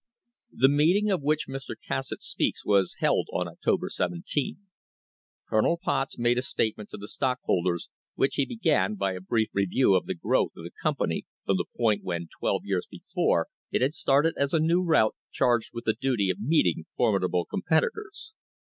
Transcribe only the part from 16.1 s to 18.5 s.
of meeting formidable competitors.